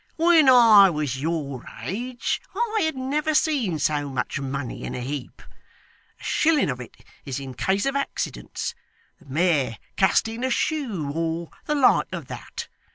When 0.15 0.49
I 0.49 0.89
was 0.89 1.21
your 1.21 1.63
age, 1.83 2.41
I 2.55 2.79
had 2.85 2.95
never 2.95 3.35
seen 3.35 3.77
so 3.77 4.09
much 4.09 4.39
money, 4.39 4.83
in 4.83 4.95
a 4.95 4.99
heap. 4.99 5.43
A 6.19 6.23
shilling 6.23 6.71
of 6.71 6.79
it 6.79 6.95
is 7.23 7.39
in 7.39 7.53
case 7.53 7.85
of 7.85 7.95
accidents 7.95 8.73
the 9.19 9.25
mare 9.25 9.77
casting 9.97 10.43
a 10.43 10.49
shoe, 10.49 11.11
or 11.13 11.51
the 11.67 11.75
like 11.75 12.11
of 12.13 12.25
that. 12.29 12.67